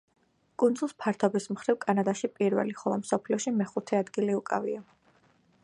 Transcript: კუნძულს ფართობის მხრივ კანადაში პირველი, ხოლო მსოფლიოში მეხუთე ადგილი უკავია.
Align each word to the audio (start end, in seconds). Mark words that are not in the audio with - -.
კუნძულს 0.61 0.95
ფართობის 1.03 1.45
მხრივ 1.57 1.77
კანადაში 1.83 2.29
პირველი, 2.39 2.75
ხოლო 2.79 2.97
მსოფლიოში 3.03 3.55
მეხუთე 3.59 4.01
ადგილი 4.01 4.39
უკავია. 4.39 4.83